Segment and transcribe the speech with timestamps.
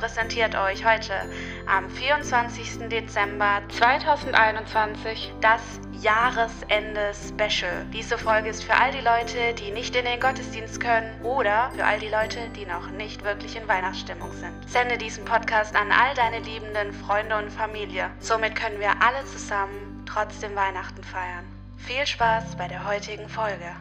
[0.00, 1.12] Präsentiert euch heute
[1.66, 2.88] am 24.
[2.88, 5.60] Dezember 2021 das
[6.00, 7.84] Jahresende Special.
[7.92, 11.84] Diese Folge ist für all die Leute, die nicht in den Gottesdienst können oder für
[11.84, 14.54] all die Leute, die noch nicht wirklich in Weihnachtsstimmung sind.
[14.66, 18.10] Sende diesen Podcast an all deine liebenden Freunde und Familie.
[18.20, 21.44] Somit können wir alle zusammen trotzdem Weihnachten feiern.
[21.76, 23.76] Viel Spaß bei der heutigen Folge.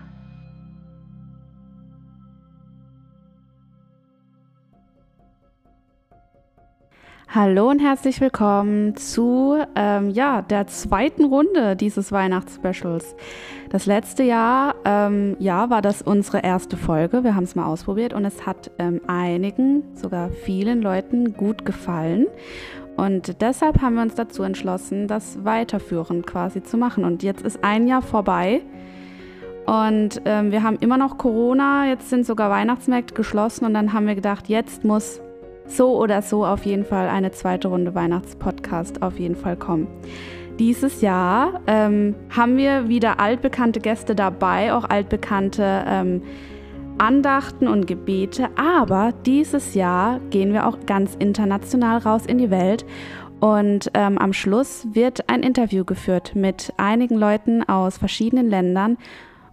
[7.32, 13.16] Hallo und herzlich willkommen zu ähm, ja, der zweiten Runde dieses Weihnachtsspecials.
[13.70, 17.24] Das letzte Jahr ähm, ja, war das unsere erste Folge.
[17.24, 22.26] Wir haben es mal ausprobiert und es hat ähm, einigen, sogar vielen Leuten gut gefallen.
[22.98, 27.06] Und deshalb haben wir uns dazu entschlossen, das weiterführend quasi zu machen.
[27.06, 28.64] Und jetzt ist ein Jahr vorbei.
[29.68, 34.08] Und ähm, wir haben immer noch Corona, jetzt sind sogar Weihnachtsmärkte geschlossen und dann haben
[34.08, 35.22] wir gedacht, jetzt muss
[35.70, 39.88] so oder so auf jeden Fall eine zweite Runde Weihnachtspodcast auf jeden Fall kommen.
[40.60, 46.22] Dieses Jahr ähm, haben wir wieder altbekannte Gäste dabei, auch altbekannte ähm,
[46.98, 52.86] Andachten und Gebete, aber dieses Jahr gehen wir auch ganz international raus in die Welt.
[53.40, 58.98] Und ähm, am Schluss wird ein Interview geführt mit einigen Leuten aus verschiedenen Ländern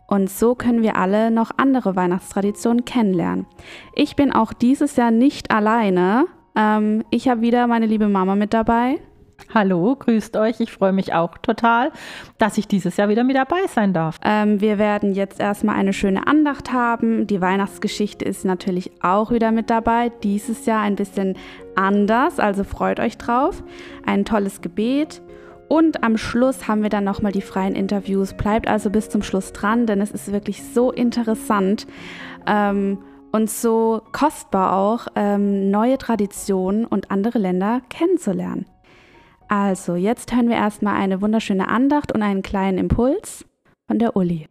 [0.06, 3.46] und so können wir alle noch andere Weihnachtstraditionen kennenlernen.
[3.94, 6.26] Ich bin auch dieses Jahr nicht alleine.
[6.54, 9.00] Ähm, ich habe wieder meine liebe Mama mit dabei.
[9.52, 10.60] Hallo, grüßt euch.
[10.60, 11.92] Ich freue mich auch total,
[12.38, 14.18] dass ich dieses Jahr wieder mit dabei sein darf.
[14.24, 17.26] Ähm, wir werden jetzt erstmal eine schöne Andacht haben.
[17.26, 20.10] Die Weihnachtsgeschichte ist natürlich auch wieder mit dabei.
[20.22, 21.36] Dieses Jahr ein bisschen
[21.74, 23.62] anders, also freut euch drauf.
[24.04, 25.22] Ein tolles Gebet
[25.68, 28.34] und am Schluss haben wir dann nochmal die freien Interviews.
[28.34, 31.86] Bleibt also bis zum Schluss dran, denn es ist wirklich so interessant
[32.46, 32.98] ähm,
[33.32, 38.66] und so kostbar auch, ähm, neue Traditionen und andere Länder kennenzulernen.
[39.48, 43.44] Also, jetzt hören wir erstmal eine wunderschöne Andacht und einen kleinen Impuls
[43.86, 44.48] von der Uli.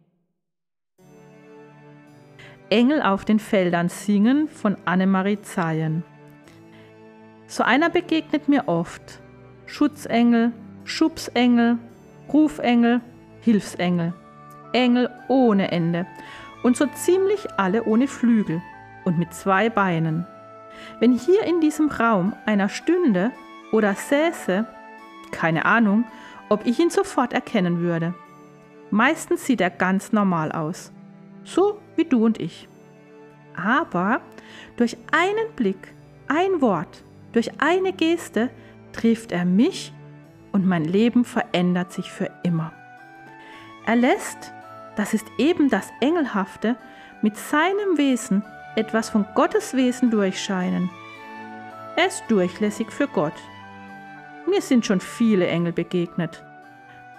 [2.70, 6.02] Engel auf den Feldern singen von Annemarie Zayen.
[7.46, 9.20] So einer begegnet mir oft.
[9.66, 10.52] Schutzengel,
[10.86, 11.78] Schubsengel,
[12.32, 13.00] Rufengel,
[13.40, 14.14] Hilfsengel,
[14.72, 16.06] Engel ohne Ende
[16.62, 18.62] und so ziemlich alle ohne Flügel
[19.04, 20.26] und mit zwei Beinen.
[21.00, 23.32] Wenn hier in diesem Raum einer stünde
[23.72, 24.66] oder säße,
[25.32, 26.04] keine Ahnung,
[26.48, 28.14] ob ich ihn sofort erkennen würde.
[28.90, 30.92] Meistens sieht er ganz normal aus,
[31.42, 32.68] so wie du und ich.
[33.56, 34.20] Aber
[34.76, 35.94] durch einen Blick,
[36.28, 38.50] ein Wort, durch eine Geste
[38.92, 39.92] trifft er mich
[40.56, 42.72] und mein Leben verändert sich für immer.
[43.84, 44.54] Er lässt,
[44.96, 46.76] das ist eben das Engelhafte,
[47.20, 48.42] mit seinem Wesen
[48.74, 50.88] etwas von Gottes Wesen durchscheinen.
[51.96, 53.34] Er ist durchlässig für Gott.
[54.48, 56.42] Mir sind schon viele Engel begegnet.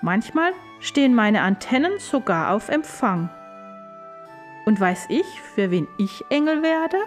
[0.01, 3.29] Manchmal stehen meine Antennen sogar auf Empfang.
[4.65, 6.97] Und weiß ich, für wen ich Engel werde?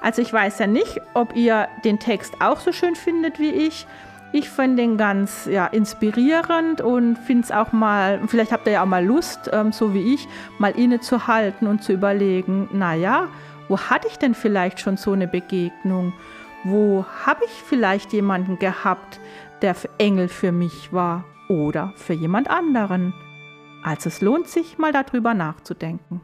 [0.00, 3.86] Also ich weiß ja nicht, ob ihr den Text auch so schön findet wie ich.
[4.32, 8.82] Ich finde den ganz ja, inspirierend und finde es auch mal, vielleicht habt ihr ja
[8.82, 10.28] auch mal Lust, ähm, so wie ich,
[10.58, 13.28] mal innezuhalten und zu überlegen, naja,
[13.68, 16.12] wo hatte ich denn vielleicht schon so eine Begegnung?
[16.64, 19.20] Wo habe ich vielleicht jemanden gehabt,
[19.62, 23.12] der Engel für mich war oder für jemand anderen?
[23.82, 26.20] Also es lohnt sich mal darüber nachzudenken.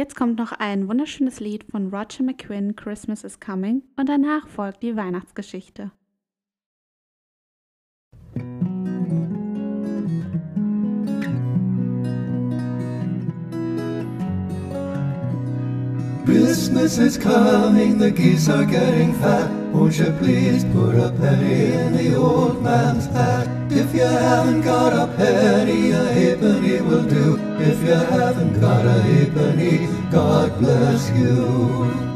[0.00, 4.82] Jetzt kommt noch ein wunderschönes Lied von Roger McQuinn, Christmas is Coming, und danach folgt
[4.82, 5.92] die Weihnachtsgeschichte.
[16.24, 19.50] Christmas is coming, the geese are getting fat.
[19.72, 23.48] Won't you please put a penny in the old man's hat?
[23.70, 27.38] If you haven't got a penny, a halfpenny will do.
[27.58, 32.09] If you haven't got a halfpenny, God bless you.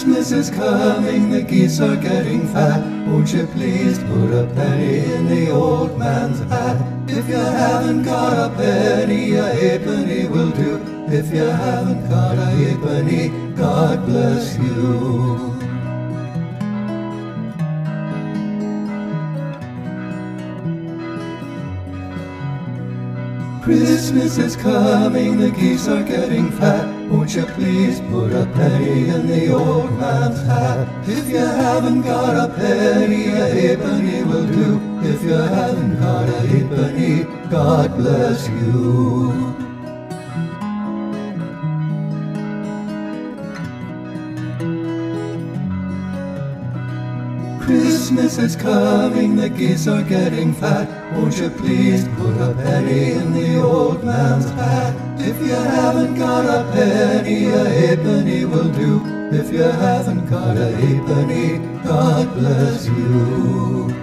[0.00, 2.80] Christmas is coming, the geese are getting fat.
[3.06, 6.80] Won't you please put a penny in the old man's hat?
[7.06, 10.80] If you haven't got a penny, a halfpenny will do.
[11.08, 15.58] If you haven't got a halfpenny, God bless you.
[23.62, 26.99] Christmas is coming, the geese are getting fat.
[27.10, 30.86] Won't you please put a penny in the old man's hat?
[31.08, 34.80] If you haven't got a penny, a halfpenny will do.
[35.02, 39.56] If you haven't got a halfpenny, God bless you.
[47.60, 50.88] Christmas is coming, the geese are getting fat.
[51.16, 55.09] Won't you please put a penny in the old man's hat?
[55.22, 59.02] If you haven't got a penny, a halfpenny will do.
[59.30, 63.94] If you haven't got a halfpenny, God bless you.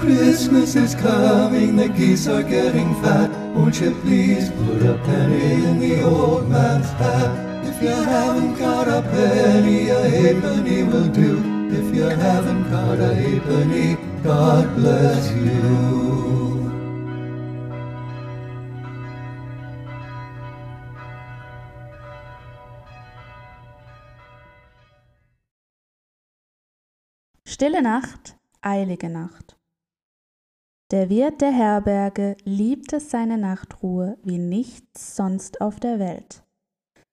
[0.00, 3.30] Christmas is coming, the geese are getting fat.
[3.54, 7.64] Won't you please put a penny in the old man's hat?
[7.64, 11.53] If you haven't got a penny, a halfpenny will do.
[11.70, 16.24] If you haven't got a halfpenny, God bless you.
[27.46, 29.56] Stille Nacht, eilige Nacht.
[30.90, 36.42] Der Wirt der Herberge liebte seine Nachtruhe wie nichts sonst auf der Welt.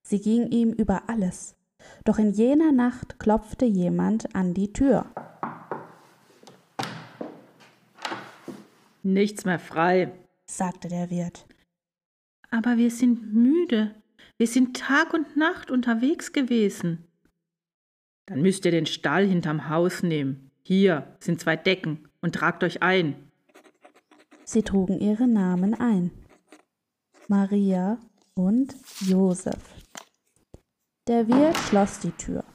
[0.03, 1.55] Sie ging ihm über alles,
[2.03, 5.05] doch in jener Nacht klopfte jemand an die Tür.
[9.03, 10.11] Nichts mehr frei,
[10.45, 11.45] sagte der Wirt.
[12.51, 13.95] Aber wir sind müde.
[14.37, 17.07] Wir sind Tag und Nacht unterwegs gewesen.
[18.27, 20.51] Dann müsst ihr den Stall hinterm Haus nehmen.
[20.63, 23.15] Hier sind zwei Decken und tragt euch ein.
[24.43, 26.11] Sie trugen ihre Namen ein.
[27.27, 27.97] Maria
[28.35, 29.80] und Josef.
[31.11, 32.45] Der Wirt schloss die Tür,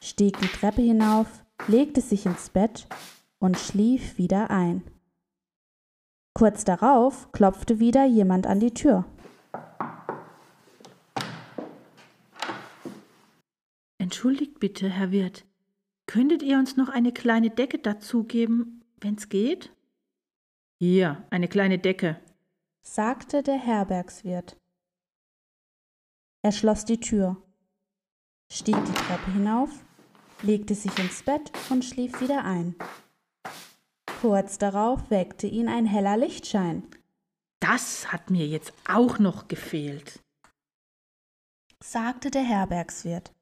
[0.00, 2.86] stieg die Treppe hinauf, legte sich ins Bett
[3.40, 4.84] und schlief wieder ein.
[6.32, 9.04] Kurz darauf klopfte wieder jemand an die Tür.
[13.98, 15.44] Entschuldigt bitte, Herr Wirt.
[16.06, 19.72] Könntet ihr uns noch eine kleine Decke dazugeben, wenn's geht?
[20.78, 22.20] Hier, eine kleine Decke,
[22.80, 24.56] sagte der Herbergswirt.
[26.42, 27.42] Er schloss die Tür,
[28.50, 29.70] stieg die Treppe hinauf,
[30.42, 32.74] legte sich ins Bett und schlief wieder ein.
[34.20, 36.82] Kurz darauf weckte ihn ein heller Lichtschein.
[37.60, 40.20] Das hat mir jetzt auch noch gefehlt,
[41.80, 43.32] sagte der Herbergswirt.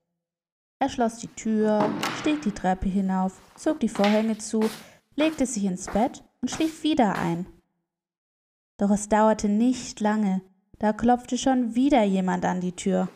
[0.79, 4.69] Er schloss die Tür, stieg die Treppe hinauf, zog die Vorhänge zu,
[5.14, 7.47] legte sich ins Bett und schlief wieder ein.
[8.76, 10.43] Doch es dauerte nicht lange,
[10.79, 13.09] da klopfte schon wieder jemand an die Tür.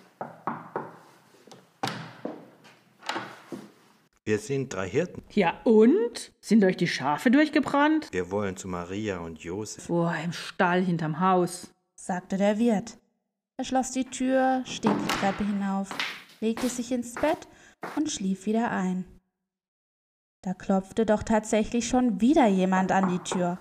[4.30, 5.24] Wir sind drei Hirten.
[5.32, 6.30] Ja und?
[6.40, 8.12] Sind euch die Schafe durchgebrannt?
[8.12, 9.86] Wir wollen zu Maria und Josef.
[9.86, 12.96] Vor im Stall hinterm Haus, sagte der Wirt.
[13.56, 15.88] Er schloss die Tür, stieg die Treppe hinauf,
[16.40, 17.48] legte sich ins Bett
[17.96, 19.04] und schlief wieder ein.
[20.42, 23.58] Da klopfte doch tatsächlich schon wieder jemand an die Tür.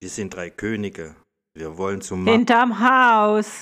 [0.00, 1.14] Wir sind drei Könige.
[1.52, 3.60] Wir wollen zum Ma Hinterm Haus.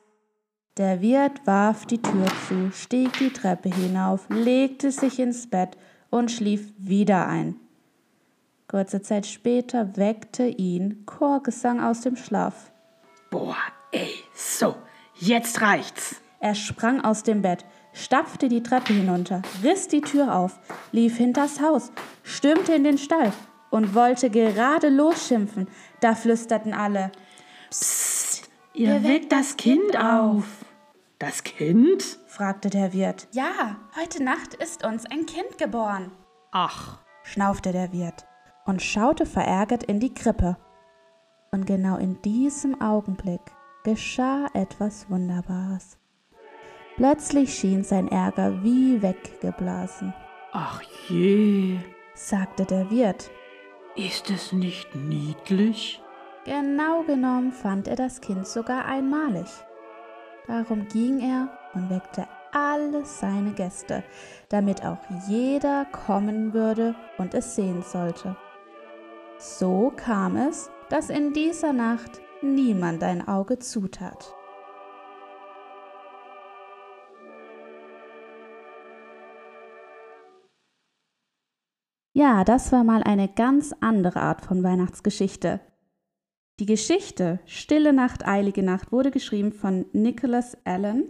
[0.78, 5.76] Der Wirt warf die Tür zu, stieg die Treppe hinauf, legte sich ins Bett
[6.08, 7.56] und schlief wieder ein.
[8.68, 12.70] Kurze Zeit später weckte ihn Chorgesang aus dem Schlaf.
[13.28, 13.56] Boah,
[13.90, 14.76] ey, so,
[15.16, 16.20] jetzt reicht's.
[16.38, 20.60] Er sprang aus dem Bett, stapfte die Treppe hinunter, riss die Tür auf,
[20.92, 21.90] lief hinters Haus,
[22.22, 23.32] stürmte in den Stall
[23.70, 25.66] und wollte gerade losschimpfen.
[26.00, 27.10] Da flüsterten alle:
[27.68, 30.44] Psst, ihr weckt das Kind auf.
[31.18, 32.20] Das Kind?
[32.26, 33.26] fragte der Wirt.
[33.32, 36.12] Ja, heute Nacht ist uns ein Kind geboren.
[36.52, 38.24] Ach, schnaufte der Wirt
[38.66, 40.56] und schaute verärgert in die Krippe.
[41.50, 43.40] Und genau in diesem Augenblick
[43.82, 45.98] geschah etwas Wunderbares.
[46.94, 50.14] Plötzlich schien sein Ärger wie weggeblasen.
[50.52, 51.80] Ach je,
[52.14, 53.28] sagte der Wirt.
[53.96, 56.00] Ist es nicht niedlich?
[56.44, 59.48] Genau genommen fand er das Kind sogar einmalig.
[60.48, 64.02] Darum ging er und weckte alle seine Gäste,
[64.48, 68.34] damit auch jeder kommen würde und es sehen sollte.
[69.38, 74.34] So kam es, dass in dieser Nacht niemand ein Auge zutat.
[82.14, 85.60] Ja, das war mal eine ganz andere Art von Weihnachtsgeschichte.
[86.60, 91.04] Die Geschichte Stille Nacht, Eilige Nacht wurde geschrieben von Nicholas Allen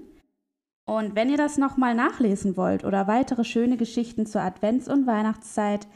[0.85, 5.89] Und wenn ihr das nochmal nachlesen wollt oder weitere schöne Geschichten zur Advents- und Weihnachtszeit,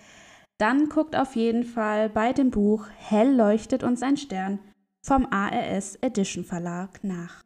[0.57, 4.59] dann guckt auf jeden Fall bei dem Buch Hell leuchtet uns ein Stern
[5.05, 7.43] vom ARS Edition Verlag nach.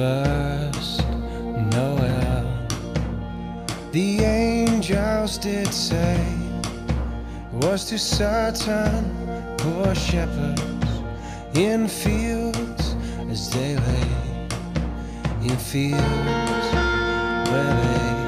[0.00, 1.06] First
[1.72, 2.46] Noel.
[3.92, 6.18] The angels did say
[7.52, 9.02] was to certain
[9.58, 10.90] poor shepherds
[11.52, 12.96] in fields
[13.28, 14.10] as they lay
[15.42, 16.68] in fields
[17.50, 18.19] where they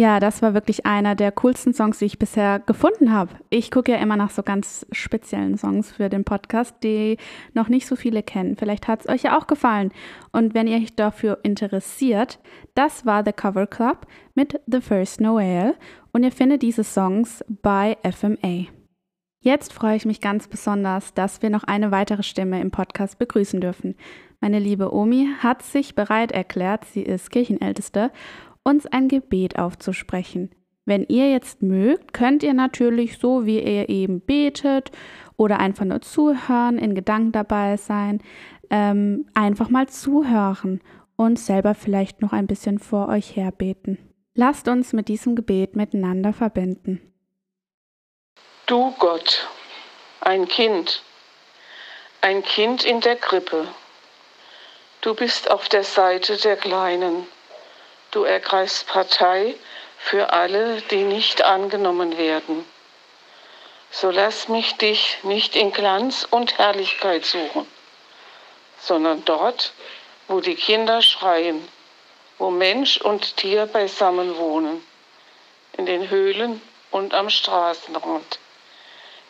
[0.00, 3.32] Ja, das war wirklich einer der coolsten Songs, die ich bisher gefunden habe.
[3.50, 7.18] Ich gucke ja immer nach so ganz speziellen Songs für den Podcast, die
[7.52, 8.56] noch nicht so viele kennen.
[8.56, 9.92] Vielleicht hat es euch ja auch gefallen.
[10.32, 12.38] Und wenn ihr euch dafür interessiert,
[12.74, 15.74] das war The Cover Club mit The First Noel
[16.12, 18.68] und ihr findet diese Songs bei FMA.
[19.42, 23.60] Jetzt freue ich mich ganz besonders, dass wir noch eine weitere Stimme im Podcast begrüßen
[23.60, 23.96] dürfen.
[24.40, 28.10] Meine liebe Omi hat sich bereit erklärt, sie ist Kirchenälteste,
[28.64, 30.50] uns ein Gebet aufzusprechen.
[30.84, 34.90] Wenn ihr jetzt mögt, könnt ihr natürlich so, wie ihr eben betet
[35.36, 38.22] oder einfach nur zuhören, in Gedanken dabei sein,
[38.70, 40.80] ähm, einfach mal zuhören
[41.16, 43.98] und selber vielleicht noch ein bisschen vor euch herbeten.
[44.34, 47.00] Lasst uns mit diesem Gebet miteinander verbinden.
[48.66, 49.48] Du Gott,
[50.20, 51.02] ein Kind,
[52.20, 53.68] ein Kind in der Krippe.
[55.02, 57.26] Du bist auf der Seite der Kleinen.
[58.10, 59.54] Du ergreifst Partei
[59.98, 62.64] für alle, die nicht angenommen werden.
[63.92, 67.66] So lass mich dich nicht in Glanz und Herrlichkeit suchen,
[68.80, 69.72] sondern dort,
[70.26, 71.66] wo die Kinder schreien,
[72.38, 74.84] wo Mensch und Tier beisammen wohnen,
[75.76, 78.40] in den Höhlen und am Straßenrand.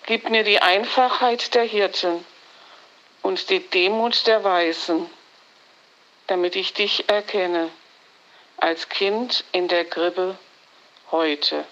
[0.06, 2.24] Gib mir die Einfachheit der Hirten
[3.20, 5.10] und die Demut der Weisen,
[6.28, 7.70] damit ich dich erkenne
[8.60, 10.36] als Kind in der Krippe
[11.10, 11.64] heute.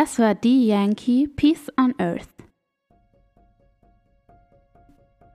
[0.00, 2.28] Das war die Yankee Peace on Earth.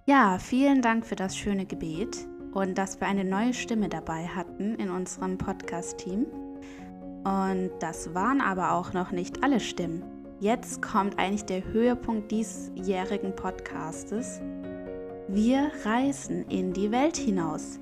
[0.06, 4.76] Ja, vielen Dank für das schöne Gebet und dass wir eine neue Stimme dabei hatten
[4.76, 6.28] in unserem Podcast-Team.
[7.26, 10.02] Und das waren aber auch noch nicht alle Stimmen.
[10.39, 14.39] Jetzt kommt eigentlich der Höhepunkt diesjährigen Podcastes.
[15.28, 17.82] Wir reisen in die Welt hinaus.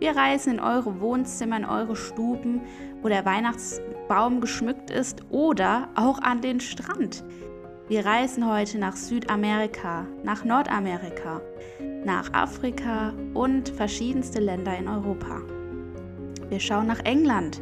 [0.00, 2.62] Wir reisen in eure Wohnzimmer, in eure Stuben,
[3.02, 7.22] wo der Weihnachtsbaum geschmückt ist oder auch an den Strand.
[7.86, 11.42] Wir reisen heute nach Südamerika, nach Nordamerika,
[12.02, 15.42] nach Afrika und verschiedenste Länder in Europa.
[16.48, 17.60] Wir schauen nach England,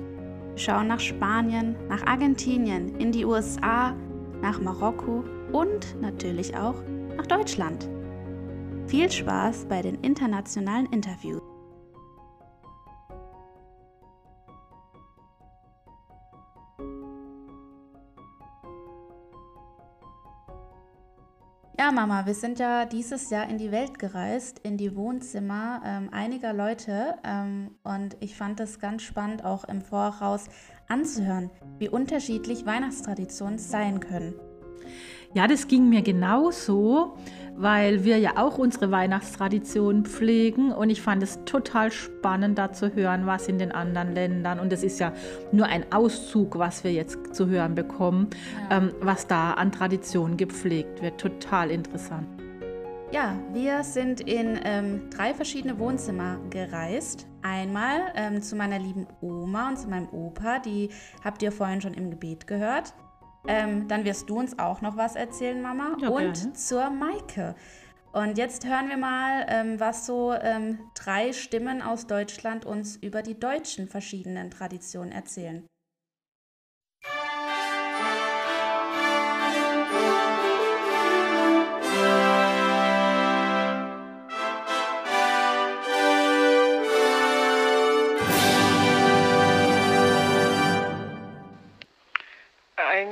[0.53, 3.97] wir schauen nach Spanien, nach Argentinien, in die USA,
[4.41, 6.77] nach Marokko und natürlich auch
[7.17, 7.89] nach Deutschland.
[8.87, 11.58] Viel Spaß bei den internationalen Interviews.
[21.81, 26.09] Ja, Mama, wir sind ja dieses Jahr in die Welt gereist, in die Wohnzimmer ähm,
[26.11, 27.15] einiger Leute.
[27.23, 30.47] Ähm, und ich fand es ganz spannend, auch im Voraus
[30.89, 34.35] anzuhören, wie unterschiedlich Weihnachtstraditionen sein können.
[35.35, 37.17] Ja, das ging mir genauso,
[37.59, 42.95] weil wir ja auch unsere Weihnachtstradition pflegen und ich fand es total spannend, da zu
[42.95, 45.13] hören, was in den anderen Ländern und es ist ja
[45.51, 48.29] nur ein Auszug, was wir jetzt zu hören bekommen,
[48.71, 48.79] ja.
[48.79, 51.21] ähm, was da an Traditionen gepflegt wird.
[51.21, 52.29] Total interessant.
[53.11, 57.27] Ja, wir sind in ähm, drei verschiedene Wohnzimmer gereist.
[57.41, 60.91] Einmal ähm, zu meiner lieben Oma und zu meinem Opa, die
[61.25, 62.93] habt ihr vorhin schon im Gebet gehört.
[63.49, 65.97] Ähm, dann wirst du uns auch noch was erzählen, Mama.
[66.01, 66.53] Ja, und gerne.
[66.53, 67.55] zur Maike.
[68.13, 73.23] Und jetzt hören wir mal, ähm, was so ähm, drei Stimmen aus Deutschland uns über
[73.23, 75.67] die deutschen verschiedenen Traditionen erzählen.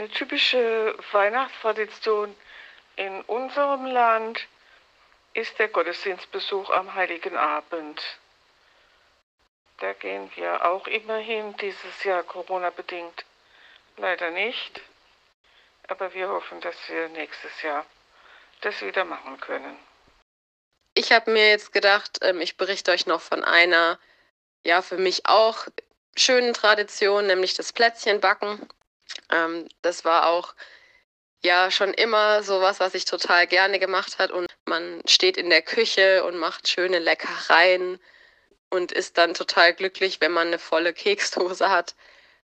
[0.06, 2.32] Eine typische Weihnachtstradition
[2.94, 4.46] in unserem Land
[5.34, 8.00] ist der Gottesdienstbesuch am Heiligen Abend.
[9.78, 13.24] Da gehen wir auch immer hin, dieses Jahr Corona-bedingt
[13.96, 14.80] leider nicht.
[15.88, 17.84] Aber wir hoffen, dass wir nächstes Jahr
[18.60, 19.76] das wieder machen können.
[20.94, 23.98] Ich habe mir jetzt gedacht, ähm, ich berichte euch noch von einer,
[24.62, 25.66] ja, für mich auch
[26.16, 28.68] schönen Tradition, nämlich das Plätzchenbacken.
[29.30, 30.54] Ähm, das war auch
[31.42, 34.30] ja schon immer sowas, was ich total gerne gemacht hat.
[34.30, 38.00] Und man steht in der Küche und macht schöne Leckereien
[38.70, 41.94] und ist dann total glücklich, wenn man eine volle Keksdose hat.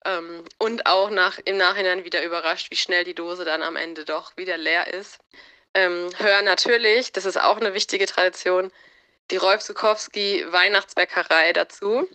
[0.06, 4.06] Ähm, und auch nach, im Nachhinein wieder überrascht, wie schnell die Dose dann am Ende
[4.06, 5.20] doch wieder leer ist.
[5.74, 8.72] Ähm, hör natürlich, das ist auch eine wichtige Tradition,
[9.32, 12.08] die Rolf Zukowski Weihnachtsbäckerei dazu.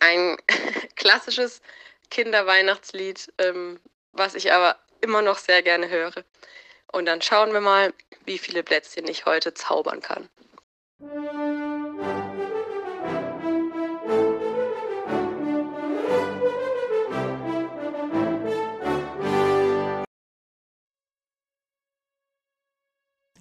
[0.00, 0.36] Ein
[0.96, 1.62] klassisches
[2.10, 3.80] Kinderweihnachtslied, ähm,
[4.12, 6.24] was ich aber immer noch sehr gerne höre.
[6.92, 7.94] Und dann schauen wir mal,
[8.24, 10.28] wie viele Plätzchen ich heute zaubern kann.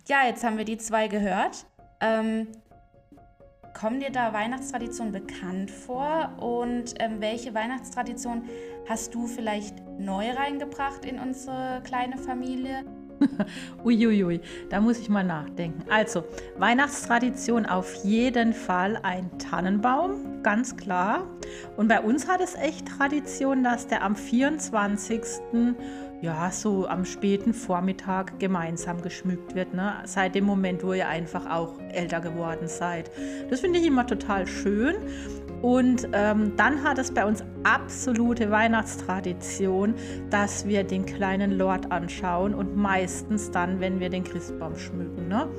[0.07, 1.65] Ja, jetzt haben wir die zwei gehört.
[2.01, 2.51] Ähm,
[3.73, 8.43] Kommen dir da Weihnachtstraditionen bekannt vor und ähm, welche Weihnachtstradition
[8.87, 12.83] hast du vielleicht neu reingebracht in unsere kleine Familie?
[13.83, 15.83] Uiuiui, da muss ich mal nachdenken.
[15.89, 16.23] Also,
[16.57, 21.27] Weihnachtstradition auf jeden Fall ein Tannenbaum, ganz klar.
[21.77, 25.21] Und bei uns hat es echt Tradition, dass der am 24
[26.21, 29.95] ja, so am späten Vormittag gemeinsam geschmückt wird, ne?
[30.03, 33.09] seit dem Moment, wo ihr einfach auch älter geworden seid.
[33.49, 34.95] Das finde ich immer total schön.
[35.61, 39.93] Und ähm, dann hat es bei uns absolute Weihnachtstradition,
[40.29, 45.27] dass wir den kleinen Lord anschauen und meistens dann, wenn wir den Christbaum schmücken.
[45.27, 45.49] Ne?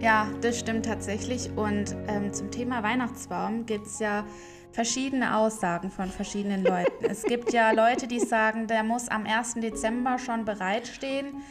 [0.00, 1.50] Ja, das stimmt tatsächlich.
[1.54, 4.24] Und ähm, zum Thema Weihnachtsbaum gibt es ja
[4.72, 7.04] verschiedene Aussagen von verschiedenen Leuten.
[7.04, 9.54] es gibt ja Leute, die sagen, der muss am 1.
[9.54, 11.42] Dezember schon bereitstehen.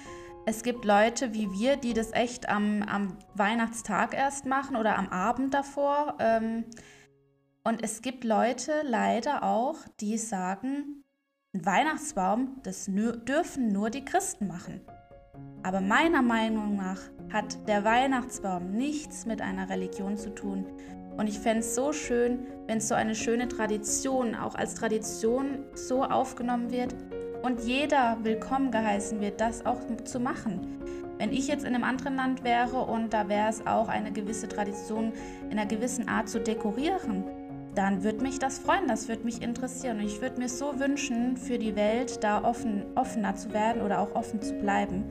[0.45, 5.09] Es gibt Leute wie wir, die das echt am, am Weihnachtstag erst machen oder am
[5.09, 6.17] Abend davor.
[6.19, 6.65] Ähm,
[7.63, 11.03] und es gibt Leute leider auch, die sagen,
[11.53, 14.81] ein Weihnachtsbaum, das dürfen nur die Christen machen.
[15.63, 16.99] Aber meiner Meinung nach
[17.31, 20.65] hat der Weihnachtsbaum nichts mit einer Religion zu tun,
[21.21, 26.03] und ich fände es so schön, wenn so eine schöne Tradition auch als Tradition so
[26.03, 26.95] aufgenommen wird
[27.43, 30.81] und jeder willkommen geheißen wird, das auch zu machen.
[31.19, 34.47] Wenn ich jetzt in einem anderen Land wäre und da wäre es auch eine gewisse
[34.47, 35.13] Tradition
[35.51, 37.23] in einer gewissen Art zu dekorieren,
[37.75, 39.99] dann würde mich das freuen, das würde mich interessieren.
[39.99, 43.99] Und ich würde mir so wünschen, für die Welt da offen, offener zu werden oder
[43.99, 45.03] auch offen zu bleiben.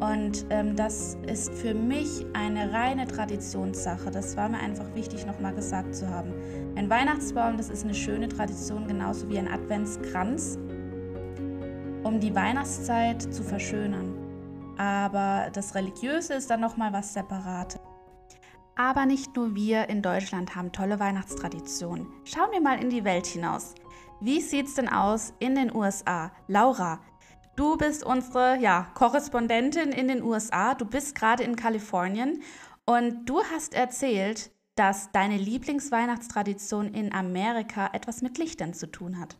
[0.00, 4.10] Und ähm, das ist für mich eine reine Traditionssache.
[4.10, 6.32] Das war mir einfach wichtig, nochmal gesagt zu haben.
[6.76, 10.56] Ein Weihnachtsbaum, das ist eine schöne Tradition, genauso wie ein Adventskranz,
[12.04, 14.14] um die Weihnachtszeit zu verschönern.
[14.76, 17.80] Aber das Religiöse ist dann nochmal was Separates.
[18.76, 22.06] Aber nicht nur wir in Deutschland haben tolle Weihnachtstraditionen.
[22.22, 23.74] Schauen wir mal in die Welt hinaus.
[24.20, 26.30] Wie sieht's denn aus in den USA?
[26.46, 27.00] Laura,
[27.58, 30.74] du bist unsere ja, Korrespondentin in den USA.
[30.74, 32.42] Du bist gerade in Kalifornien
[32.84, 39.36] und du hast erzählt, dass deine Lieblingsweihnachtstradition in Amerika etwas mit Lichtern zu tun hat.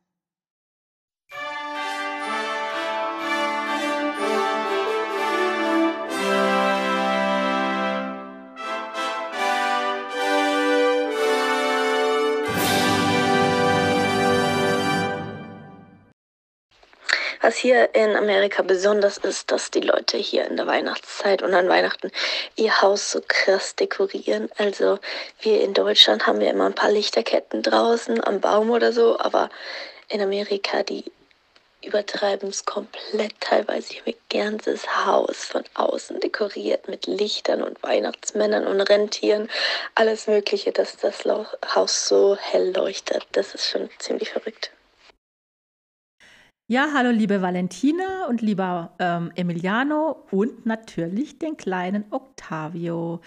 [17.49, 21.67] Was hier in Amerika besonders ist, dass die Leute hier in der Weihnachtszeit und an
[21.67, 22.11] Weihnachten
[22.57, 24.51] ihr Haus so krass dekorieren.
[24.59, 24.99] Also
[25.41, 29.49] wir in Deutschland haben wir immer ein paar Lichterketten draußen am Baum oder so, aber
[30.11, 31.05] in Amerika, die
[31.83, 33.95] übertreiben es komplett teilweise.
[33.95, 39.49] Ich habe mein ganzes Haus von außen dekoriert mit Lichtern und Weihnachtsmännern und Rentieren.
[39.95, 41.25] Alles Mögliche, dass das
[41.75, 43.27] Haus so hell leuchtet.
[43.33, 44.71] Das ist schon ziemlich verrückt.
[46.71, 53.23] Ja, hallo liebe Valentina und lieber ähm, Emiliano und natürlich den kleinen Octavio.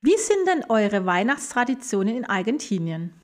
[0.00, 3.14] Wie sind denn eure Weihnachtstraditionen in Argentinien?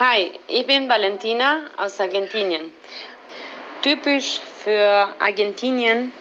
[0.00, 2.72] Hi, ich bin Valentina aus Argentinien.
[3.80, 6.12] Typisch für Argentinien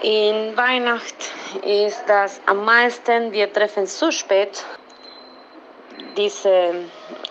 [0.00, 1.32] in Weihnacht
[1.66, 4.64] ist das am meisten, wir treffen zu spät
[6.16, 6.48] diese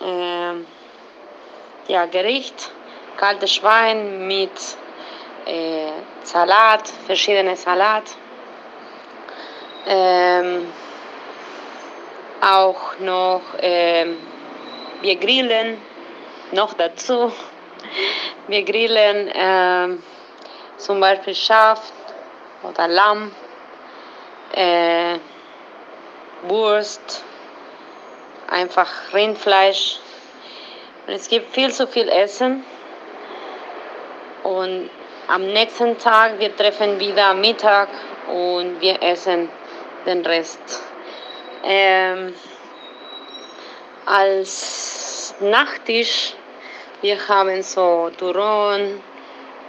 [0.00, 0.54] äh,
[1.88, 2.70] ja, Gericht
[3.20, 4.50] kaltes Schwein mit
[5.44, 5.90] äh,
[6.22, 8.04] Salat, verschiedene Salat.
[9.86, 10.72] Ähm,
[12.40, 14.16] auch noch, ähm,
[15.02, 15.76] wir grillen
[16.52, 17.30] noch dazu.
[18.48, 19.96] Wir grillen äh,
[20.76, 21.92] zum Beispiel Schaf
[22.64, 23.32] oder Lamm,
[24.52, 25.18] äh,
[26.42, 27.22] Wurst,
[28.50, 29.98] einfach Rindfleisch.
[31.06, 32.64] Und es gibt viel zu viel Essen.
[34.42, 34.90] Und
[35.28, 37.88] am nächsten Tag, wir treffen wieder Mittag
[38.28, 39.48] und wir essen
[40.06, 40.82] den Rest.
[41.62, 42.34] Ähm,
[44.06, 46.34] als Nachtisch,
[47.02, 49.02] wir haben so Turon,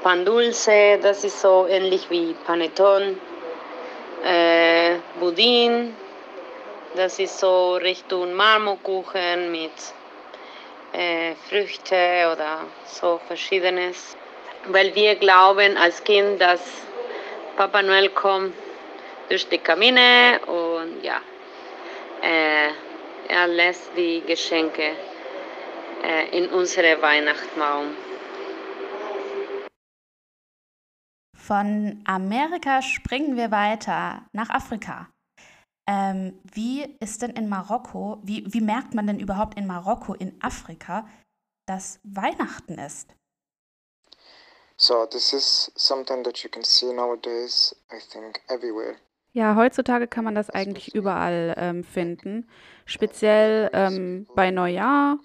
[0.03, 3.15] Pan Dulce, das ist so ähnlich wie Panettone,
[4.23, 5.95] äh, Budin,
[6.95, 9.71] das ist so Richtung Marmorkuchen mit
[10.93, 14.17] äh, Früchte oder so verschiedenes
[14.67, 16.61] weil wir glauben als Kind, dass
[17.57, 18.53] Papa Noel kommt
[19.29, 21.21] durch die Kamine und ja,
[22.21, 22.69] äh,
[23.27, 24.95] er lässt die Geschenke
[26.03, 27.95] äh, in unsere Weihnachtsbaum.
[31.37, 35.09] Von Amerika springen wir weiter nach Afrika.
[35.89, 40.41] Ähm, wie ist denn in Marokko, wie, wie merkt man denn überhaupt in Marokko, in
[40.41, 41.07] Afrika,
[41.67, 43.15] dass Weihnachten ist?
[44.81, 48.95] So this is something that you can see nowadays, I think, everywhere.
[49.31, 52.49] Ja, heutzutage kann man das eigentlich überall ähm, finden.
[52.85, 55.19] Speziell ähm, bei Neujahr.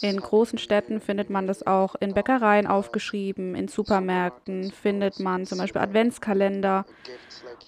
[0.00, 5.58] In großen Städten findet man das auch in Bäckereien aufgeschrieben, in Supermärkten findet man zum
[5.58, 6.86] Beispiel Adventskalender.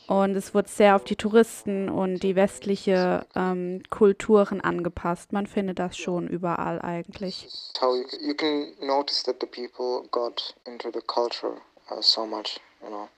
[0.06, 5.32] Und es wird sehr auf die Touristen und die westliche ähm, Kulturen angepasst.
[5.32, 7.48] Man findet das schon überall eigentlich.
[7.80, 12.60] How you, you can notice that the people got into the culture uh, so much,
[12.82, 13.08] you know.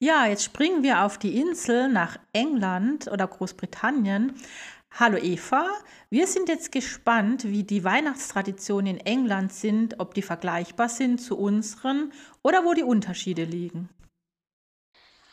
[0.00, 4.32] Ja, jetzt springen wir auf die Insel nach England oder Großbritannien.
[4.94, 5.70] Hallo Eva,
[6.10, 11.38] wir sind jetzt gespannt, wie die Weihnachtstraditionen in England sind, ob die vergleichbar sind zu
[11.38, 13.88] unseren oder wo die Unterschiede liegen.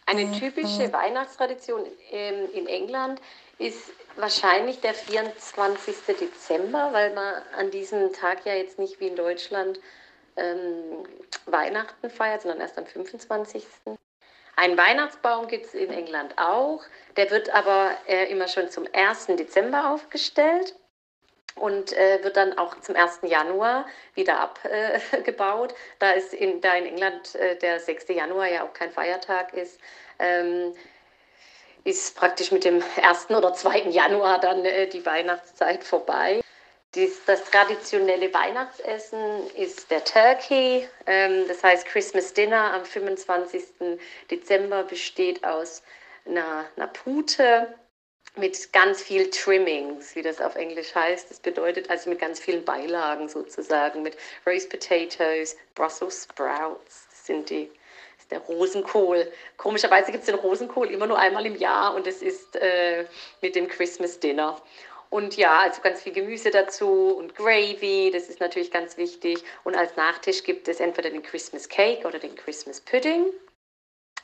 [0.05, 3.19] Eine typische Weihnachtstradition ähm, in England
[3.57, 5.95] ist wahrscheinlich der 24.
[6.19, 9.79] Dezember, weil man an diesem Tag ja jetzt nicht wie in Deutschland
[10.35, 11.07] ähm,
[11.47, 13.65] Weihnachten feiert, sondern erst am 25.
[14.55, 16.83] Ein Weihnachtsbaum gibt es in England auch.
[17.17, 19.27] Der wird aber äh, immer schon zum 1.
[19.27, 20.75] Dezember aufgestellt.
[21.55, 23.19] und äh, wird dann auch zum 1.
[23.23, 25.71] Januar wieder abgebaut.
[25.71, 28.09] Äh, da, in, da in England äh, der 6.
[28.09, 29.79] Januar ja auch kein Feiertag ist,
[30.19, 30.73] ähm,
[31.85, 33.29] ist praktisch mit dem 1.
[33.29, 33.89] oder 2.
[33.89, 36.41] Januar dann äh, die Weihnachtszeit vorbei.
[36.95, 40.87] Dies, das traditionelle Weihnachtsessen ist der Turkey.
[41.05, 43.63] Ähm, das heißt, Christmas Dinner am 25.
[44.31, 45.83] Dezember besteht aus
[46.25, 47.75] einer, einer Pute,
[48.37, 51.29] mit ganz viel Trimmings, wie das auf Englisch heißt.
[51.29, 57.49] Das bedeutet also mit ganz vielen Beilagen sozusagen, mit Roast Potatoes, Brussels Sprouts, das sind
[57.49, 57.71] die
[58.31, 59.31] der Rosenkohl.
[59.57, 63.05] Komischerweise gibt es den Rosenkohl immer nur einmal im Jahr und es ist äh,
[63.41, 64.59] mit dem Christmas Dinner.
[65.09, 69.43] Und ja, also ganz viel Gemüse dazu und Gravy, das ist natürlich ganz wichtig.
[69.63, 73.25] Und als Nachtisch gibt es entweder den Christmas Cake oder den Christmas Pudding.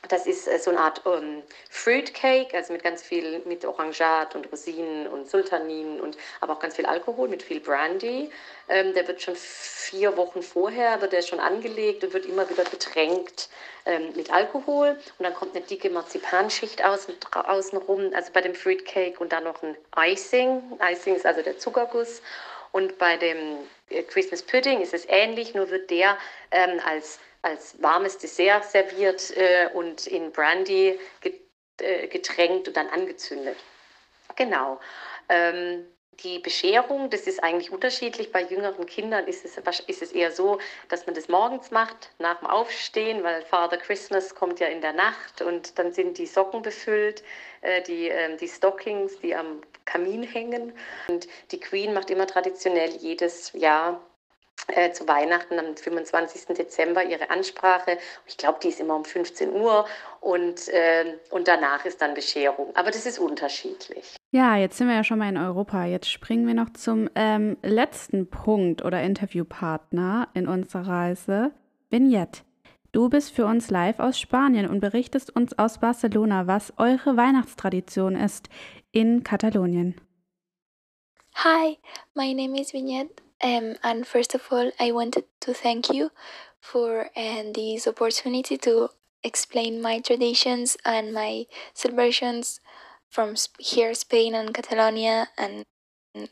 [0.08, 4.34] Das ist äh, so eine Art um, Fruit Cake, also mit ganz viel, mit Orangat
[4.34, 8.30] und Rosinen und Sultanin und aber auch ganz viel Alkohol, mit viel Brandy.
[8.68, 12.64] Ähm, der wird schon vier Wochen vorher, wird der schon angelegt und wird immer wieder
[12.64, 13.48] getränkt
[13.86, 14.98] ähm, mit Alkohol.
[15.18, 19.44] Und dann kommt eine dicke Marzipanschicht außen, außenrum, also bei dem Fruit Cake und dann
[19.44, 20.80] noch ein Icing.
[20.82, 22.22] Icing ist also der Zuckerguss.
[22.72, 23.58] Und bei dem
[23.90, 26.18] äh, Christmas Pudding ist es ähnlich, nur wird der
[26.50, 30.98] ähm, als als warmes Dessert serviert äh, und in Brandy
[31.80, 33.56] äh, getränkt und dann angezündet.
[34.36, 34.80] Genau.
[35.28, 35.86] Ähm,
[36.22, 38.30] die Bescherung, das ist eigentlich unterschiedlich.
[38.32, 42.38] Bei jüngeren Kindern ist es, ist es eher so, dass man das morgens macht, nach
[42.38, 46.62] dem Aufstehen, weil Father Christmas kommt ja in der Nacht und dann sind die Socken
[46.62, 47.24] befüllt,
[47.62, 50.72] äh, die, äh, die Stockings, die am Kamin hängen.
[51.08, 54.00] Und die Queen macht immer traditionell jedes Jahr
[54.68, 56.56] äh, zu Weihnachten am 25.
[56.56, 57.98] Dezember ihre Ansprache.
[58.26, 59.86] Ich glaube, die ist immer um 15 Uhr
[60.20, 62.74] und, äh, und danach ist dann Bescherung.
[62.74, 64.16] Aber das ist unterschiedlich.
[64.30, 65.84] Ja, jetzt sind wir ja schon mal in Europa.
[65.84, 71.52] Jetzt springen wir noch zum ähm, letzten Punkt oder Interviewpartner in unserer Reise.
[71.90, 72.42] Vignette.
[72.92, 78.16] Du bist für uns live aus Spanien und berichtest uns aus Barcelona, was eure Weihnachtstradition
[78.16, 78.48] ist
[78.92, 80.00] in Katalonien.
[81.36, 81.78] Hi,
[82.14, 86.10] my name is Vignette Um, and first of all, I wanted to thank you
[86.60, 88.90] for uh, this opportunity to
[89.24, 92.60] explain my traditions and my celebrations
[93.10, 95.64] from here, Spain and Catalonia, and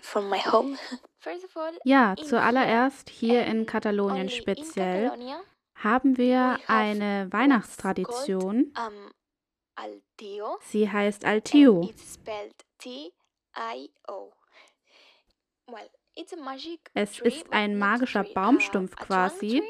[0.01, 0.79] from my home.
[1.19, 5.11] First of all, ja, zuallererst hier in Katalonien speziell
[5.75, 8.73] haben wir eine Weihnachtstradition.
[10.63, 11.91] Sie heißt Altio.
[16.95, 19.63] Es ist ein magischer Baumstumpf quasi.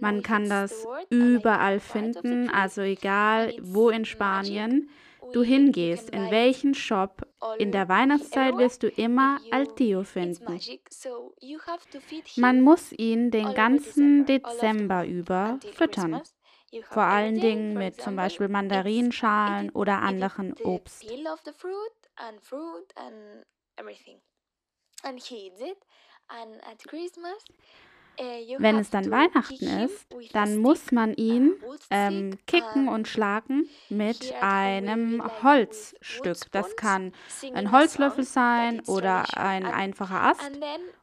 [0.00, 4.88] Man kann das überall finden, also egal wo in Spanien
[5.32, 7.22] du hingehst, in welchen Shop,
[7.58, 10.58] in der Weihnachtszeit wirst du immer Altio finden.
[12.36, 16.22] Man muss ihn den ganzen Dezember über füttern.
[16.84, 21.04] Vor allen Dingen mit zum Beispiel Mandarinschalen oder anderen Obst.
[28.20, 31.52] Eh, Wenn es dann Weihnachten ist, dann muss man ihn
[31.90, 36.50] ähm, kicken und schlagen mit einem Holzstück.
[36.50, 37.12] Das kann
[37.54, 40.50] ein Holzlöffel sein oder ein einfacher Ast.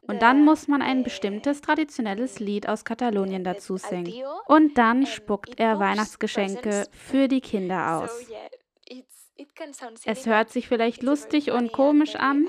[0.02, 4.12] Und dann muss man ein bestimmtes traditionelles Lied aus Katalonien dazu singen.
[4.46, 8.10] Und dann spuckt er Weihnachtsgeschenke für die Kinder aus.
[10.04, 12.46] Es hört sich vielleicht lustig und komisch an,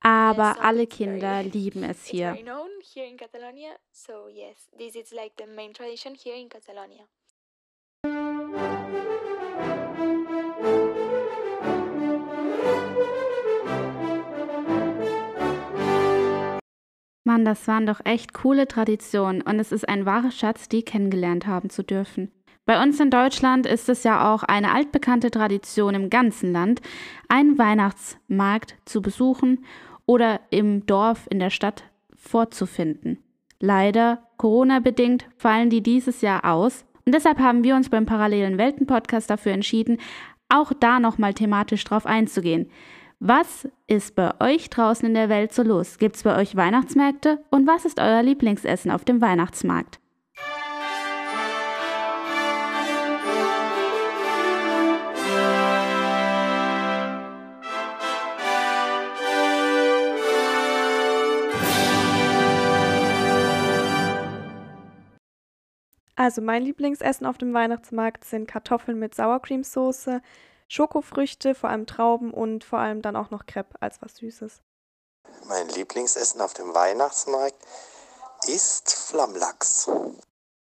[0.00, 2.32] aber alle Kinder lieben es hier.
[17.24, 19.42] Mann, das waren doch echt coole Traditionen.
[19.42, 22.30] Und es ist ein wahrer Schatz, die kennengelernt haben zu dürfen.
[22.66, 26.82] Bei uns in Deutschland ist es ja auch eine altbekannte Tradition im ganzen Land,
[27.28, 29.64] einen Weihnachtsmarkt zu besuchen
[30.04, 31.84] oder im Dorf, in der Stadt
[32.16, 33.22] vorzufinden.
[33.60, 36.84] Leider, Corona-bedingt, fallen die dieses Jahr aus.
[37.04, 39.98] Und deshalb haben wir uns beim Parallelen Welten Podcast dafür entschieden,
[40.48, 42.68] auch da nochmal thematisch drauf einzugehen.
[43.20, 45.98] Was ist bei euch draußen in der Welt so los?
[45.98, 47.44] Gibt es bei euch Weihnachtsmärkte?
[47.50, 50.00] Und was ist euer Lieblingsessen auf dem Weihnachtsmarkt?
[66.26, 70.20] Also mein Lieblingsessen auf dem Weihnachtsmarkt sind Kartoffeln mit Sauercremesoße,
[70.66, 74.60] Schokofrüchte, vor allem Trauben und vor allem dann auch noch Crepe als was Süßes.
[75.44, 77.62] Mein Lieblingsessen auf dem Weihnachtsmarkt
[78.48, 79.84] ist Flammlachs.
[79.84, 80.16] Zum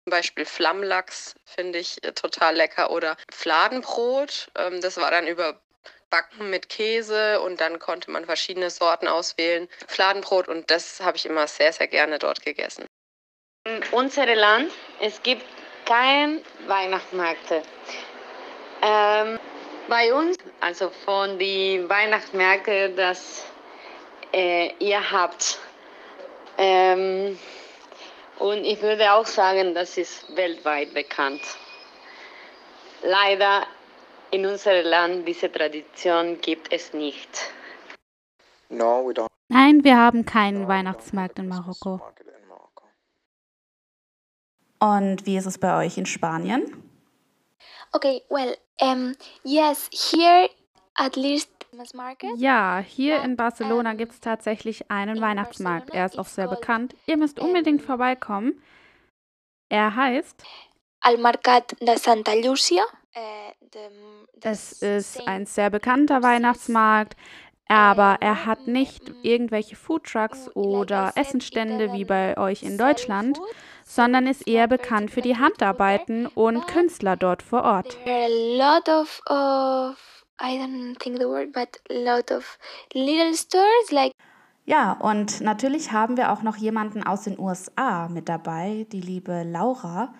[0.05, 4.51] Beispiel Flammlachs finde ich äh, total lecker oder Fladenbrot.
[4.55, 9.67] Ähm, das war dann überbacken mit Käse und dann konnte man verschiedene Sorten auswählen.
[9.87, 12.85] Fladenbrot und das habe ich immer sehr, sehr gerne dort gegessen.
[13.65, 15.45] In unserem Land es gibt
[15.85, 17.61] keine Weihnachtsmärkte.
[18.81, 19.39] Ähm,
[19.87, 23.45] bei uns, also von den Weihnachtsmärkten, das
[24.33, 25.59] äh, ihr habt.
[26.57, 27.37] Ähm,
[28.37, 31.41] und ich würde auch sagen, das ist weltweit bekannt.
[33.03, 33.65] Leider
[34.31, 37.51] in unserem Land diese Tradition gibt es nicht.
[38.69, 39.27] No, we don't.
[39.49, 41.99] Nein, wir haben keinen Weihnachtsmarkt in Marokko.
[44.79, 46.83] Und wie ist es bei euch in Spanien?
[47.91, 50.49] Okay, well, um, yes, here
[50.95, 51.49] at least
[51.93, 52.31] market.
[52.37, 55.91] Ja, hier in Barcelona gibt es tatsächlich einen Weihnachtsmarkt.
[55.91, 56.95] Er ist auch sehr bekannt.
[57.05, 58.61] Ihr müsst unbedingt vorbeikommen.
[59.69, 60.43] Er heißt
[61.01, 62.83] Al Mercat de Santa Lucia.
[64.41, 67.15] Es ist ein sehr bekannter Weihnachtsmarkt,
[67.67, 73.39] aber er hat nicht irgendwelche Foodtrucks oder Essenstände wie bei euch in Deutschland,
[73.89, 77.97] sondern ist eher bekannt für die Handarbeiten und Künstler dort vor Ort.
[78.05, 82.59] There are a lot of, of I don't think the word, but a lot of
[82.93, 84.13] little stores like
[84.65, 89.41] Ja, und natürlich haben wir auch noch jemanden aus den USA mit dabei, die liebe
[89.43, 90.13] Laura.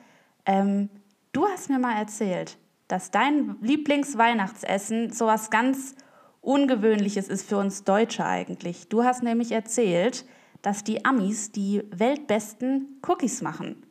[0.47, 0.89] Ähm,
[1.31, 2.57] du hast mir mal erzählt,
[2.87, 5.95] dass dein Lieblingsweihnachtsessen sowas ganz
[6.41, 8.89] Ungewöhnliches ist für uns Deutsche eigentlich.
[8.89, 10.25] Du hast nämlich erzählt,
[10.61, 13.85] dass die Amis die weltbesten Cookies machen.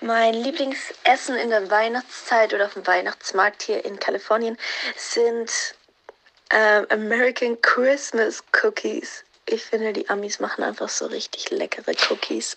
[0.00, 4.56] Mein Lieblingsessen in der Weihnachtszeit oder auf dem Weihnachtsmarkt hier in Kalifornien
[4.96, 5.76] sind
[6.50, 9.24] ähm, American Christmas Cookies.
[9.46, 12.56] Ich finde, die Amis machen einfach so richtig leckere Cookies.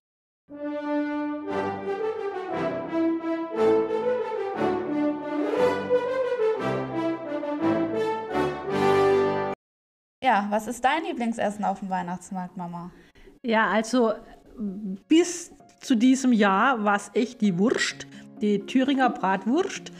[10.25, 12.89] Ja, was ist dein Lieblingsessen auf dem Weihnachtsmarkt, Mama?
[13.43, 14.13] Ja, also
[15.07, 15.51] bis
[15.81, 18.07] zu diesem Jahr war es echt die Wurst,
[18.41, 19.91] die Thüringer Bratwurst.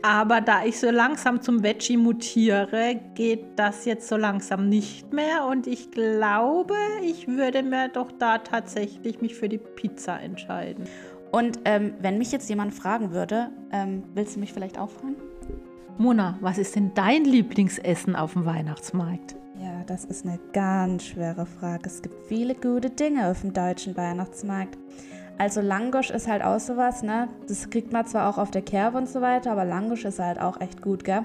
[0.00, 5.44] Aber da ich so langsam zum Veggie mutiere, geht das jetzt so langsam nicht mehr.
[5.44, 10.84] Und ich glaube, ich würde mir doch da tatsächlich mich für die Pizza entscheiden.
[11.32, 15.16] Und ähm, wenn mich jetzt jemand fragen würde, ähm, willst du mich vielleicht auch fragen?
[15.98, 19.36] Mona, was ist denn dein Lieblingsessen auf dem Weihnachtsmarkt?
[19.86, 21.84] Das ist eine ganz schwere Frage.
[21.86, 24.76] Es gibt viele gute Dinge auf dem deutschen Weihnachtsmarkt.
[25.38, 27.28] Also Langosch ist halt auch sowas, ne?
[27.46, 30.40] Das kriegt man zwar auch auf der Kerbe und so weiter, aber Langosch ist halt
[30.40, 31.24] auch echt gut, gell?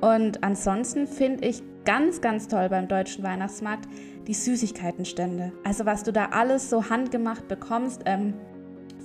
[0.00, 3.88] Und ansonsten finde ich ganz, ganz toll beim deutschen Weihnachtsmarkt
[4.28, 5.52] die Süßigkeitenstände.
[5.64, 8.34] Also was du da alles so handgemacht bekommst, ähm,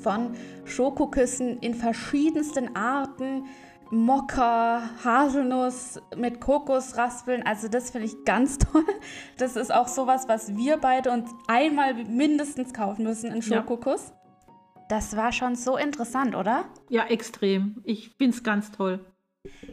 [0.01, 0.31] von
[0.65, 3.45] Schokoküssen in verschiedensten Arten,
[3.91, 7.43] Mokka, Haselnuss mit Kokosraspeln.
[7.43, 8.85] Also das finde ich ganz toll.
[9.37, 14.09] Das ist auch sowas, was wir beide uns einmal mindestens kaufen müssen in Schokokuss.
[14.09, 14.13] Ja.
[14.89, 16.65] Das war schon so interessant, oder?
[16.89, 17.81] Ja, extrem.
[17.83, 19.05] Ich finde es ganz toll.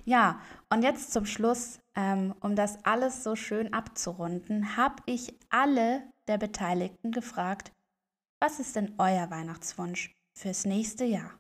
[0.05, 0.41] Ja,
[0.71, 6.39] und jetzt zum Schluss, ähm, um das alles so schön abzurunden, habe ich alle der
[6.39, 7.73] Beteiligten gefragt,
[8.41, 11.31] was ist denn euer Weihnachtswunsch fürs nächste Jahr?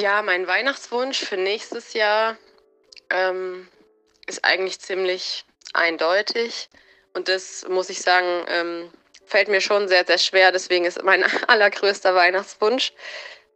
[0.00, 2.38] Ja, mein Weihnachtswunsch für nächstes Jahr
[3.10, 3.68] ähm,
[4.26, 5.44] ist eigentlich ziemlich
[5.74, 6.70] eindeutig.
[7.12, 8.90] Und das muss ich sagen, ähm,
[9.26, 10.52] fällt mir schon sehr, sehr schwer.
[10.52, 12.94] Deswegen ist mein allergrößter Weihnachtswunsch,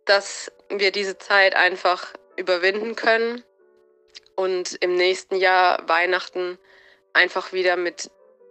[0.05, 3.43] dass wir diese Zeit einfach überwinden können
[4.37, 6.59] und im nächsten Jahr Weihnachten
[7.15, 8.11] einfach wieder mit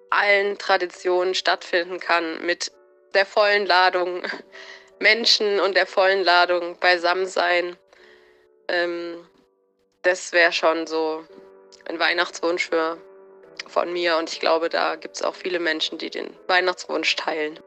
[0.10, 2.72] allen Traditionen stattfinden kann, mit
[3.14, 4.24] der vollen Ladung
[5.00, 7.78] Menschen und der vollen Ladung beisammen sein.
[8.68, 9.28] Ähm,
[10.02, 11.24] das wäre schon so
[11.86, 12.98] ein Weihnachtswunsch für,
[13.68, 17.60] von mir und ich glaube, da gibt es auch viele Menschen, die den Weihnachtswunsch teilen.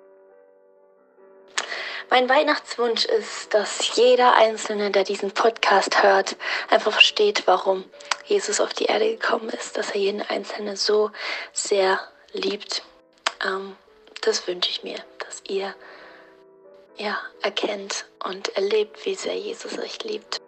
[2.08, 6.36] Mein Weihnachtswunsch ist, dass jeder Einzelne, der diesen Podcast hört,
[6.70, 7.84] einfach versteht, warum
[8.24, 11.10] Jesus auf die Erde gekommen ist, dass er jeden Einzelnen so
[11.52, 11.98] sehr
[12.32, 12.82] liebt.
[13.44, 13.76] Ähm,
[14.20, 15.74] das wünsche ich mir, dass ihr
[16.96, 20.40] ja, erkennt und erlebt, wie sehr Jesus euch liebt.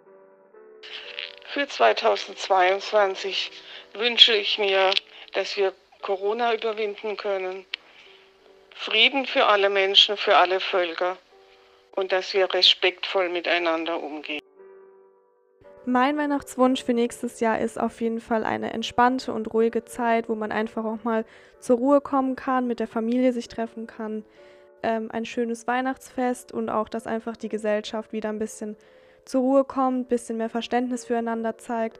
[1.51, 3.49] Für 2022
[3.95, 4.91] wünsche ich mir,
[5.33, 5.73] dass wir
[6.03, 7.65] Corona überwinden können,
[8.75, 11.17] Frieden für alle Menschen, für alle Völker
[11.95, 14.41] und dass wir respektvoll miteinander umgehen.
[15.85, 20.35] Mein Weihnachtswunsch für nächstes Jahr ist auf jeden Fall eine entspannte und ruhige Zeit, wo
[20.35, 21.25] man einfach auch mal
[21.59, 24.23] zur Ruhe kommen kann, mit der Familie sich treffen kann.
[24.83, 28.77] Ähm, ein schönes Weihnachtsfest und auch, dass einfach die Gesellschaft wieder ein bisschen
[29.29, 31.99] zur Ruhe kommt, ein bisschen mehr Verständnis füreinander zeigt,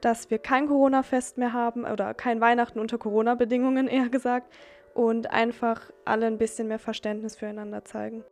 [0.00, 4.50] dass wir kein Corona-Fest mehr haben oder kein Weihnachten unter Corona-Bedingungen eher gesagt
[4.94, 8.24] und einfach alle ein bisschen mehr Verständnis füreinander zeigen.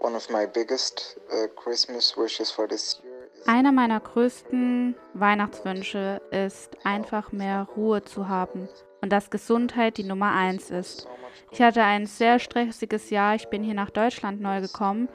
[0.00, 3.12] One of my biggest uh, Christmas wishes for this year
[3.46, 8.70] Einer meiner größten Weihnachtswünsche ist einfach mehr Ruhe zu haben
[9.02, 11.06] und dass Gesundheit die Nummer eins ist.
[11.50, 13.34] Ich hatte ein sehr stressiges Jahr.
[13.34, 15.08] Ich bin hier nach Deutschland neu gekommen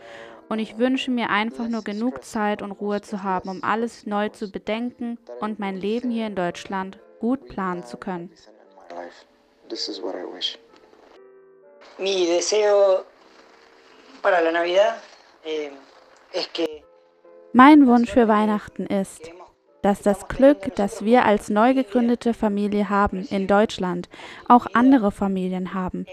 [0.50, 4.30] und ich wünsche mir einfach nur genug Zeit und Ruhe zu haben, um alles neu
[4.30, 8.32] zu bedenken und mein Leben hier in Deutschland gut planen zu können.
[12.00, 13.04] Mi deseo
[14.22, 14.96] para la Navidad
[15.46, 15.70] eh,
[16.34, 16.66] es que
[17.56, 19.30] Mein Wunsch für Weihnachten ist,
[19.84, 24.10] dass das Glück, das wir als neu gegründete Familie haben in Deutschland,
[24.48, 26.08] auch andere Familien haben.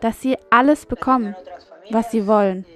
[0.00, 1.34] Dass sie alles bekommen,
[1.90, 2.66] was sie wollen.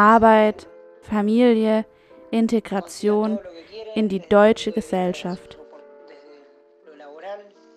[0.00, 0.66] Arbeit,
[1.02, 1.84] Familie,
[2.30, 3.38] Integration
[3.94, 5.58] in die deutsche Gesellschaft.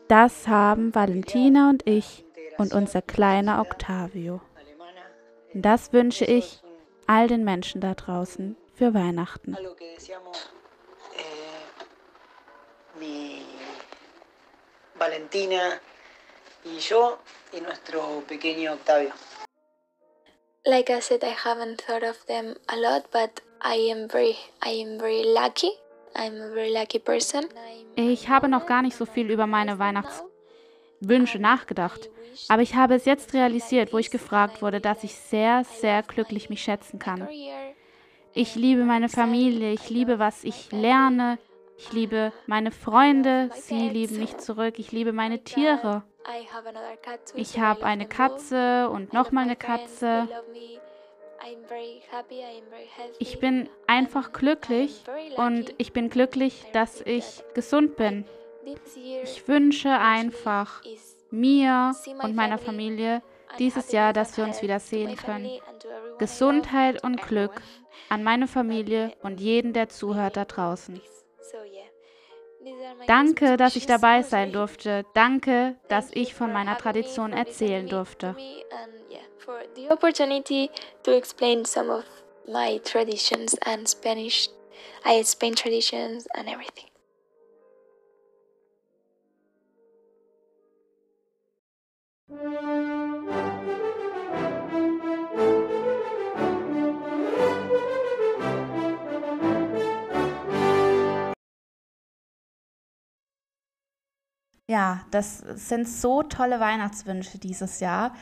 [0.08, 2.24] Das haben Valentina und ich
[2.58, 4.40] und unser kleiner Octavio.
[5.54, 6.62] Das wünsche ich
[7.08, 9.58] all den Menschen da draußen für Weihnachten.
[13.00, 13.42] mi
[14.98, 15.78] Valentina
[16.64, 17.18] y yo
[17.52, 19.12] y nuestro pequeño Octavio.
[20.66, 24.70] Like I said, I haven't thought of them a lot, but I am very, I
[24.70, 25.72] am very lucky.
[26.16, 27.44] I'm a very lucky person.
[27.98, 32.10] Ich habe noch gar nicht so viel über meine Weihnachtswünsche nachgedacht,
[32.48, 36.50] aber ich habe es jetzt realisiert, wo ich gefragt wurde, dass ich sehr, sehr glücklich
[36.50, 37.28] mich schätzen kann.
[38.34, 41.40] Ich liebe meine Familie, ich liebe, was ich lerne,
[41.78, 46.04] ich liebe meine Freunde, sie lieben mich zurück, ich liebe meine Tiere.
[47.36, 50.28] Ich habe eine Katze und nochmal eine Katze.
[53.20, 55.04] Ich bin einfach glücklich
[55.36, 58.26] und ich bin glücklich, dass ich gesund bin.
[59.24, 60.82] Ich wünsche einfach
[61.32, 63.22] mir und meiner Familie
[63.60, 65.60] dieses Jahr, dass wir uns wieder sehen können.
[66.18, 67.62] Gesundheit und Glück
[68.10, 71.02] an meine Familie und jeden, der zuhört da draußen.
[73.08, 75.06] Danke, dass ich dabei sein durfte.
[75.14, 78.36] Danke, dass ich von meiner Tradition erzählen durfte.
[79.40, 79.90] For the
[104.70, 108.14] Ja, das sind so tolle Weihnachtswünsche dieses Jahr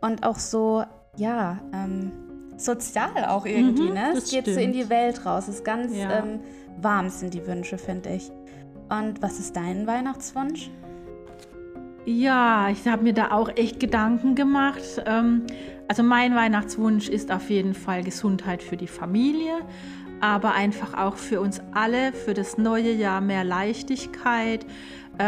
[0.00, 0.82] und auch so,
[1.16, 2.10] ja, ähm,
[2.56, 4.10] sozial auch irgendwie, Mhm, ne?
[4.14, 4.66] das Es geht so stimmt.
[4.66, 5.46] in die Welt raus.
[5.48, 6.18] Es ist ganz Ja.
[6.24, 6.40] ähm,
[6.80, 8.30] warm sind die Wünsche, finde ich.
[8.90, 10.68] Und was ist dein Weihnachtswunsch?
[12.06, 14.82] Ja, ich habe mir da auch echt Gedanken gemacht.
[15.06, 15.44] Ähm,
[15.86, 19.60] also mein Weihnachtswunsch ist auf jeden Fall Gesundheit für die Familie,
[20.20, 24.66] aber einfach auch für uns alle, für das neue Jahr mehr Leichtigkeit,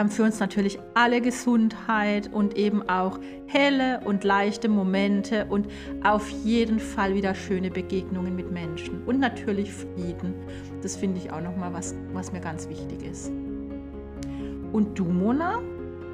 [0.09, 5.68] für uns natürlich alle Gesundheit und eben auch helle und leichte Momente und
[6.03, 10.34] auf jeden Fall wieder schöne Begegnungen mit Menschen und natürlich Frieden.
[10.82, 13.30] Das finde ich auch nochmal was, was mir ganz wichtig ist.
[14.72, 15.61] Und du, Mona?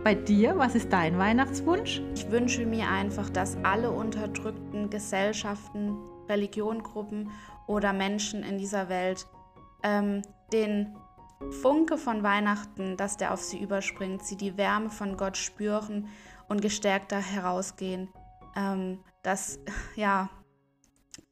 [0.05, 2.03] Bei dir, was ist dein Weihnachtswunsch?
[2.15, 5.97] Ich wünsche mir einfach, dass alle unterdrückten Gesellschaften,
[6.29, 7.31] Religionengruppen
[7.69, 9.27] oder Menschen in dieser Welt
[9.85, 10.97] ähm, den
[11.51, 16.09] Funke von Weihnachten, dass der auf sie überspringt, sie die Wärme von Gott spüren
[16.49, 18.09] und gestärkter herausgehen,
[18.57, 19.59] ähm, dass
[19.97, 20.31] ja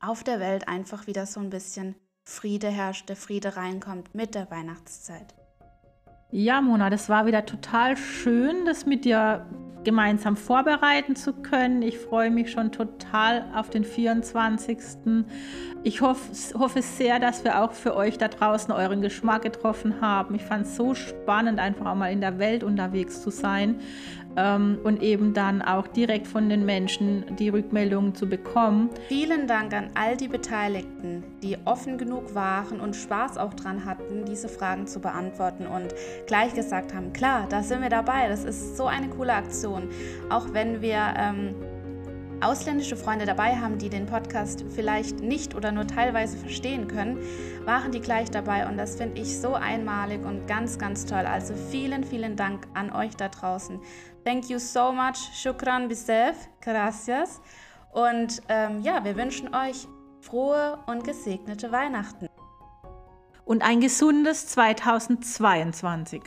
[0.01, 1.95] auf der Welt einfach wieder so ein bisschen
[2.25, 5.35] Friede herrscht, der Friede reinkommt mit der Weihnachtszeit.
[6.31, 9.47] Ja, Mona, das war wieder total schön, das mit dir
[9.85, 11.83] gemeinsam vorbereiten zu können.
[11.83, 14.79] Ich freue mich schon total auf den 24.
[15.83, 20.35] Ich hoffe, hoffe sehr, dass wir auch für euch da draußen euren Geschmack getroffen haben.
[20.35, 23.81] Ich fand es so spannend, einfach auch mal in der Welt unterwegs zu sein
[24.37, 28.91] ähm, und eben dann auch direkt von den Menschen die Rückmeldungen zu bekommen.
[29.09, 34.25] Vielen Dank an all die Beteiligten, die offen genug waren und Spaß auch dran hatten,
[34.25, 35.95] diese Fragen zu beantworten und
[36.27, 39.89] gleich gesagt haben, klar, da sind wir dabei, das ist so eine coole Aktion.
[40.29, 41.15] Auch wenn wir...
[41.17, 41.55] Ähm,
[42.43, 47.19] ausländische Freunde dabei haben, die den Podcast vielleicht nicht oder nur teilweise verstehen können,
[47.65, 51.27] waren die gleich dabei und das finde ich so einmalig und ganz, ganz toll.
[51.27, 53.81] Also vielen, vielen Dank an euch da draußen.
[54.25, 55.17] Thank you so much.
[55.35, 56.37] Shukran bisef.
[56.61, 57.41] Gracias.
[57.93, 59.87] Und ähm, ja, wir wünschen euch
[60.21, 62.29] frohe und gesegnete Weihnachten.
[63.45, 66.23] Und ein gesundes 2022.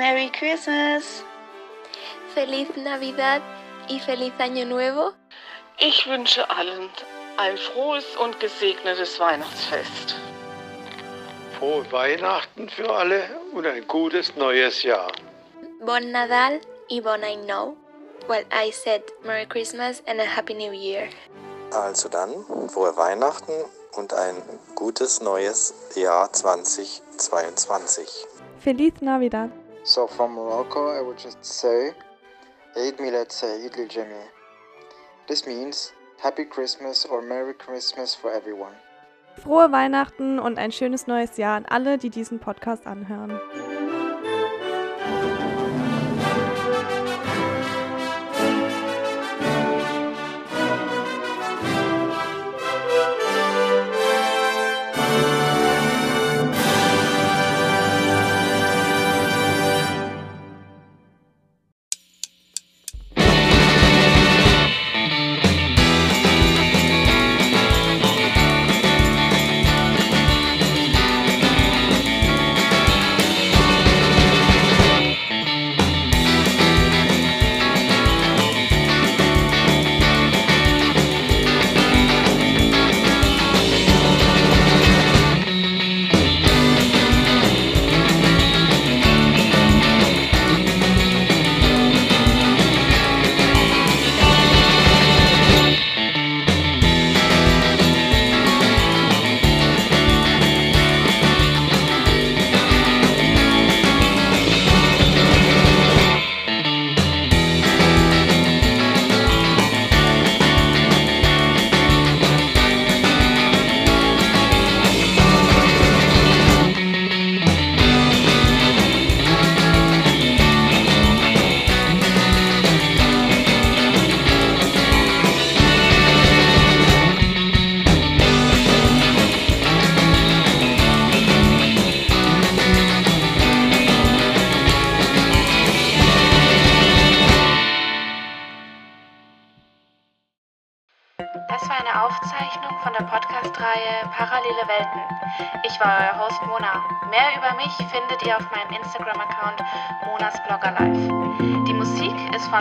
[0.00, 1.22] Merry Christmas.
[2.34, 3.42] Feliz Navidad
[3.86, 5.12] y feliz Año Nuevo.
[5.78, 6.88] Ich wünsche allen
[7.36, 10.16] ein frohes und gesegnetes Weihnachtsfest.
[11.58, 15.12] Frohe Weihnachten für alle und ein gutes neues Jahr.
[15.84, 17.76] Bon Nadal y Bon Año.
[18.26, 21.10] Well, I said Merry Christmas and a Happy New Year.
[21.72, 22.32] Also dann,
[22.70, 23.52] frohe Weihnachten
[23.98, 24.36] und ein
[24.74, 28.24] gutes neues Jahr 2022.
[28.60, 29.50] Feliz Navidad.
[29.82, 31.92] So from Morocco, I would just say
[32.76, 34.24] Eid Milad Eid al Jami.
[35.26, 38.74] This means Happy Christmas or Merry Christmas for everyone.
[39.42, 43.40] Frohe Weihnachten und ein schönes neues Jahr an alle, die diesen Podcast anhören.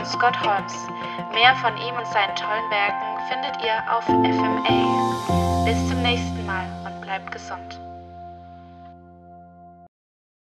[0.10, 0.88] Scott Holmes.
[1.34, 5.66] Mehr von ihm und seinen tollen Werken findet ihr auf FMA.
[5.66, 6.39] Bis zum nächsten